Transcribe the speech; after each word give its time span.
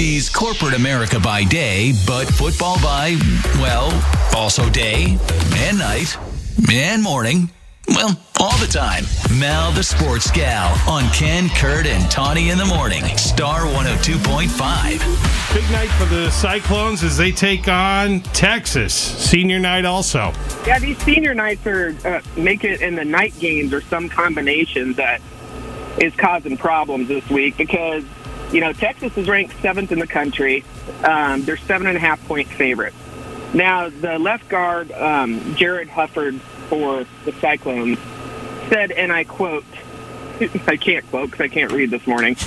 She's 0.00 0.30
corporate 0.30 0.72
America 0.72 1.20
by 1.20 1.44
day, 1.44 1.92
but 2.06 2.24
football 2.24 2.80
by, 2.80 3.18
well, 3.56 3.92
also 4.34 4.66
day 4.70 5.18
and 5.56 5.78
night 5.78 6.16
and 6.72 7.02
morning. 7.02 7.50
Well, 7.86 8.18
all 8.40 8.56
the 8.56 8.66
time. 8.66 9.04
Mal 9.38 9.72
the 9.72 9.82
Sports 9.82 10.30
Gal 10.30 10.74
on 10.88 11.06
Ken, 11.10 11.50
Kurt, 11.50 11.84
and 11.84 12.10
Tawny 12.10 12.48
in 12.48 12.56
the 12.56 12.64
morning. 12.64 13.04
Star 13.18 13.66
102.5. 13.66 15.54
Big 15.54 15.70
night 15.70 15.90
for 15.90 16.06
the 16.06 16.30
Cyclones 16.30 17.02
as 17.02 17.18
they 17.18 17.30
take 17.30 17.68
on 17.68 18.20
Texas. 18.20 18.94
Senior 18.94 19.58
night 19.58 19.84
also. 19.84 20.32
Yeah, 20.66 20.78
these 20.78 20.96
senior 21.02 21.34
nights 21.34 21.66
are 21.66 21.94
uh, 22.06 22.22
make 22.38 22.64
it 22.64 22.80
in 22.80 22.94
the 22.94 23.04
night 23.04 23.38
games 23.38 23.74
or 23.74 23.82
some 23.82 24.08
combination 24.08 24.94
that 24.94 25.20
is 25.98 26.14
causing 26.16 26.56
problems 26.56 27.08
this 27.08 27.28
week 27.28 27.58
because 27.58 28.02
you 28.52 28.60
know 28.60 28.72
Texas 28.72 29.16
is 29.16 29.28
ranked 29.28 29.60
seventh 29.60 29.92
in 29.92 29.98
the 29.98 30.06
country. 30.06 30.64
Um, 31.04 31.42
they're 31.44 31.56
seven 31.56 31.86
and 31.86 31.96
a 31.96 32.00
half 32.00 32.24
point 32.26 32.48
favorites. 32.48 32.96
Now 33.54 33.88
the 33.88 34.18
left 34.18 34.48
guard 34.48 34.92
um, 34.92 35.40
Jarrod 35.54 35.88
Hufford 35.88 36.40
for 36.68 37.04
the 37.24 37.32
Cyclones 37.40 37.98
said, 38.68 38.92
and 38.92 39.12
I 39.12 39.24
quote. 39.24 39.64
I 40.66 40.78
can't 40.78 41.06
quote 41.10 41.30
because 41.30 41.44
I 41.44 41.48
can't 41.48 41.70
read 41.70 41.90
this 41.90 42.06
morning. 42.06 42.34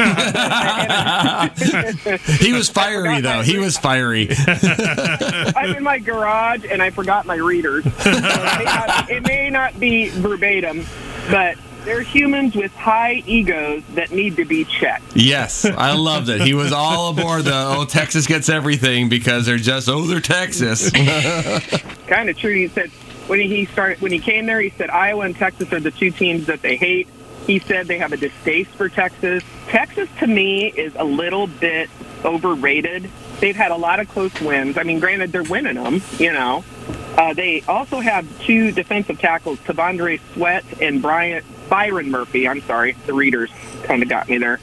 He 2.40 2.52
was 2.52 2.68
fiery 2.70 3.22
though. 3.22 3.42
He 3.44 3.60
was 3.60 3.78
fiery. 3.78 4.30
I'm 4.48 5.76
in 5.76 5.84
my 5.84 6.00
garage 6.00 6.66
and 6.66 6.82
I 6.82 6.90
forgot 6.90 7.28
my 7.28 7.36
readers. 7.36 7.84
So 7.84 8.10
it, 8.10 8.22
may 8.22 8.64
not, 8.66 9.10
it 9.12 9.24
may 9.24 9.50
not 9.52 9.80
be 9.80 10.10
verbatim, 10.10 10.86
but 11.30 11.58
they're 11.84 12.02
humans 12.02 12.56
with 12.56 12.74
high 12.76 13.24
egos 13.26 13.84
that 13.96 14.12
need 14.12 14.36
to 14.38 14.46
be 14.46 14.66
checked. 14.66 15.16
Yes, 15.16 15.66
I 15.66 15.94
loved 15.94 16.30
it. 16.30 16.42
He 16.42 16.54
was 16.54 16.72
all 16.72 17.10
aboard 17.10 17.44
the 17.44 17.54
oh 17.54 17.86
Texas 17.86 18.28
gets 18.28 18.50
everything 18.50 19.10
because 19.10 19.46
they're 19.46 19.58
just 19.58 19.90
oh 19.90 20.06
they're 20.06 20.20
Texas. 20.20 20.90
Kind 22.08 22.30
of 22.30 22.38
true. 22.38 22.54
He 22.54 22.68
said 22.68 22.90
when 23.28 23.40
he 23.40 23.66
started 23.66 24.02
when 24.02 24.12
he 24.12 24.20
came 24.20 24.46
there, 24.46 24.60
he 24.60 24.70
said 24.72 24.90
Iowa 24.90 25.26
and 25.26 25.36
Texas 25.36 25.72
are 25.74 25.80
the 25.80 25.92
two 25.92 26.12
teams 26.12 26.48
that 26.48 26.62
they 26.62 26.76
hate. 26.76 27.08
He 27.48 27.60
said 27.60 27.88
they 27.88 27.98
have 27.98 28.14
a 28.14 28.18
distaste 28.18 28.72
for 28.72 28.88
Texas. 28.88 29.44
Texas, 29.68 30.08
to 30.20 30.28
me, 30.28 30.68
is 30.68 30.96
a 30.96 31.04
little 31.04 31.48
bit 31.48 31.90
overrated. 32.24 33.10
They've 33.40 33.56
had 33.56 33.72
a 33.72 33.76
lot 33.76 34.00
of 34.00 34.08
close 34.08 34.40
wins. 34.40 34.78
I 34.78 34.84
mean, 34.84 35.02
granted, 35.02 35.34
they're 35.34 35.44
winning 35.44 35.76
them, 35.76 36.02
you 36.18 36.32
know. 36.32 36.64
Uh, 37.18 37.34
they 37.34 37.62
also 37.68 38.00
have 38.00 38.26
two 38.46 38.72
defensive 38.72 39.20
tackles, 39.20 39.60
T'Vondre 39.60 40.22
Sweat 40.34 40.64
and 40.82 41.02
Bryant 41.02 41.46
Byron 41.74 42.12
Murphy. 42.12 42.48
I'm 42.48 42.62
sorry, 42.62 42.92
the 43.08 43.16
readers 43.16 43.50
kind 43.82 44.04
of 44.04 44.08
got 44.08 44.30
me 44.30 44.38
there. 44.38 44.60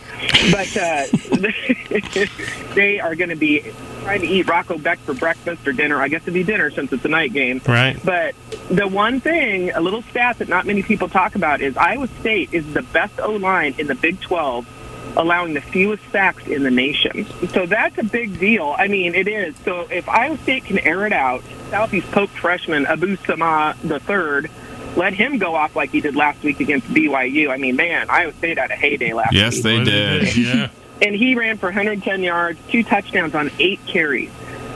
But 0.53 0.77
uh, 0.77 1.07
they 2.77 3.01
are 3.01 3.17
going 3.17 3.31
to 3.31 3.37
be 3.37 3.73
trying 4.03 4.21
to 4.21 4.29
eat 4.29 4.49
Rocco 4.49 4.79
Becht 4.79 4.99
for 4.99 5.13
breakfast 5.13 5.67
or 5.67 5.73
dinner. 5.73 6.01
I 6.01 6.07
guess 6.07 6.23
it'd 6.23 6.35
be 6.35 6.45
dinner 6.45 6.71
since 6.71 6.93
it's 6.93 7.05
a 7.05 7.09
night 7.09 7.33
game. 7.33 7.61
Right. 7.67 7.99
But 8.05 8.37
the 8.71 8.87
one 8.87 9.19
thing, 9.19 9.73
a 9.73 9.81
little 9.81 10.03
stat 10.03 10.39
that 10.39 10.49
not 10.49 10.67
many 10.67 10.85
people 10.85 11.09
talk 11.09 11.35
about 11.35 11.61
is 11.61 11.77
Iowa 11.77 12.07
State 12.21 12.55
is 12.55 12.73
the 12.75 12.83
best 12.83 13.19
O 13.19 13.33
line 13.33 13.75
in 13.77 13.89
the 13.89 13.97
Big 13.97 14.21
12, 14.21 15.17
allowing 15.17 15.55
the 15.55 15.63
fewest 15.63 16.05
sacks 16.13 16.47
in 16.47 16.63
the 16.63 16.71
nation. 16.71 17.27
So 17.49 17.67
that's 17.67 17.99
a 17.99 18.05
big 18.05 18.39
deal. 18.39 18.73
I 18.79 18.87
mean, 18.87 19.17
it 19.17 19.27
is. 19.27 19.57
So 19.65 19.81
if 19.91 20.09
Iowa 20.09 20.39
State 20.39 20.65
can 20.65 20.79
air 20.79 21.09
it 21.09 21.13
out, 21.13 21.43
Southeast 21.71 22.09
Polk 22.13 22.31
freshman 22.31 22.87
Abu 22.87 23.17
Sama 23.17 23.75
the 23.83 23.99
third. 23.99 24.49
Let 24.97 25.15
him 25.15 25.39
go 25.39 25.55
off 25.55 25.77
like 25.77 25.91
he 25.91 26.01
did 26.01 26.17
last 26.17 26.43
week 26.43 26.61
against 26.61 26.87
BYU. 26.89 27.51
I 27.51 27.57
mean, 27.57 27.77
man, 27.77 28.11
Iowa 28.11 28.33
State 28.35 28.59
had 28.59 28.71
a 28.71 28.77
heyday 28.77 29.13
last 29.13 29.33
yes, 29.33 29.55
week 29.55 29.63
they 29.63 29.85
did. 29.85 30.37
Yeah. 30.37 30.69
and 31.03 31.15
he 31.15 31.35
ran 31.37 31.59
for 31.59 31.67
110 31.67 32.23
yards, 32.23 32.59
two 32.69 32.83
touchdowns 32.83 33.35
on 33.35 33.51
eight 33.59 33.81
carries. 33.87 34.31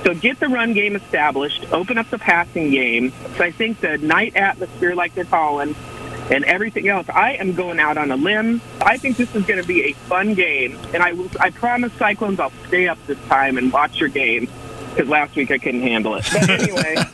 So 0.05 0.15
get 0.15 0.39
the 0.39 0.49
run 0.49 0.75
game 0.75 0.97
established, 0.97 1.73
open 1.73 1.99
up 1.99 2.11
the 2.11 2.19
passing 2.19 2.71
game. 2.71 3.13
So 3.37 3.45
I 3.45 3.51
think 3.51 3.81
the 3.81 3.99
night 3.99 4.37
atmosphere, 4.37 4.95
like 4.95 5.15
they're 5.15 5.25
calling, 5.25 5.75
and 6.31 6.45
everything 6.45 6.89
else, 6.89 7.09
I 7.09 7.33
am 7.33 7.55
going 7.55 7.81
out 7.81 7.97
on 7.97 8.11
a 8.11 8.17
limb. 8.17 8.61
I 8.81 8.99
think 8.99 9.17
this 9.17 9.35
is 9.35 9.45
going 9.45 9.61
to 9.61 9.67
be 9.67 9.85
a 9.85 9.93
fun 9.93 10.35
game, 10.35 10.79
and 10.93 11.03
I 11.03 11.13
will. 11.13 11.31
I 11.41 11.51
promise 11.51 11.93
Cyclones 11.95 12.39
I'll 12.41 12.53
stay 12.69 12.89
up 12.89 12.99
this 13.07 13.19
time 13.27 13.59
and 13.59 13.73
watch 13.73 13.99
your 13.99 14.09
game 14.09 14.49
because 14.95 15.09
last 15.09 15.35
week 15.35 15.51
I 15.51 15.59
couldn't 15.59 15.83
handle 15.83 16.15
it. 16.15 16.25
But 16.33 16.49
anyway, 16.51 16.95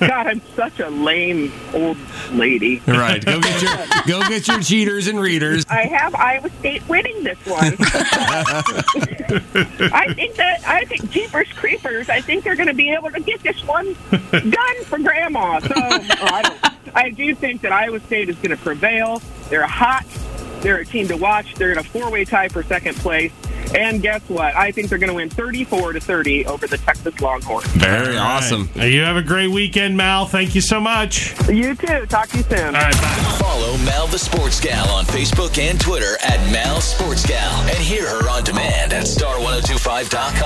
God, 0.00 0.26
I'm 0.26 0.40
such 0.54 0.78
a 0.80 0.88
lame 0.88 1.52
old 1.74 1.96
lady. 2.30 2.80
Right. 2.86 3.24
Go 3.24 3.40
get 3.40 3.62
your 3.62 3.76
go 4.06 4.28
get 4.28 4.46
your 4.48 4.60
cheaters 4.60 5.08
and 5.08 5.20
readers. 5.20 5.66
I 5.68 5.82
have 5.82 6.14
Iowa 6.14 6.48
State 6.60 6.88
winning 6.88 7.24
this 7.24 7.38
one. 7.46 7.58
I 9.92 10.12
think 10.14 10.36
that 10.36 10.62
I 10.66 10.84
think 10.84 11.10
Jeepers 11.10 11.48
Creepers. 11.54 12.08
I 12.08 12.20
think 12.20 12.44
they're 12.44 12.56
going 12.56 12.68
to 12.68 12.74
be 12.74 12.92
able 12.92 13.10
to 13.10 13.20
get 13.20 13.42
this 13.42 13.64
one 13.64 13.96
done 14.10 14.84
for 14.84 14.98
Grandma. 14.98 15.58
So 15.60 15.74
oh, 15.74 16.00
I, 16.10 16.42
don't, 16.42 16.96
I 16.96 17.10
do 17.10 17.34
think 17.34 17.62
that 17.62 17.72
Iowa 17.72 18.00
State 18.00 18.28
is 18.28 18.36
going 18.36 18.50
to 18.50 18.56
prevail. 18.56 19.20
They're 19.48 19.66
hot. 19.66 20.06
They're 20.62 20.78
a 20.78 20.84
team 20.84 21.08
to 21.08 21.16
watch. 21.16 21.54
They're 21.54 21.72
in 21.72 21.78
a 21.78 21.82
four-way 21.84 22.24
tie 22.24 22.48
for 22.48 22.62
second 22.62 22.96
place. 22.96 23.32
And 23.74 24.00
guess 24.00 24.22
what? 24.28 24.56
I 24.56 24.70
think 24.72 24.88
they're 24.88 24.98
going 24.98 25.10
to 25.10 25.14
win 25.14 25.28
34 25.28 25.92
to 25.92 26.00
30 26.00 26.46
over 26.46 26.66
the 26.66 26.78
Texas 26.78 27.20
Longhorns. 27.20 27.66
Very 27.72 28.16
awesome. 28.16 28.68
Hey, 28.68 28.92
You 28.92 29.00
have 29.02 29.16
a 29.16 29.22
great 29.22 29.48
weekend, 29.50 29.94
Mal. 29.96 30.24
Thank 30.24 30.54
you 30.54 30.60
so 30.62 30.80
much. 30.80 31.34
You 31.50 31.74
too. 31.74 32.06
Talk 32.06 32.28
to 32.28 32.38
you 32.38 32.42
soon. 32.44 32.58
All 32.74 32.80
right, 32.80 32.92
bye. 32.94 33.36
Follow 33.38 33.76
Mal 33.78 34.06
the 34.06 34.18
Sports 34.18 34.58
Gal 34.60 34.88
on 34.90 35.04
Facebook 35.04 35.58
and 35.58 35.78
Twitter 35.78 36.16
at 36.24 36.50
Mal 36.50 36.80
Sports 36.80 37.26
Gal 37.26 37.52
and 37.68 37.78
hear 37.78 38.06
her 38.08 38.28
on 38.30 38.42
demand 38.44 38.92
at 38.94 39.04
star1025.com. 39.04 40.37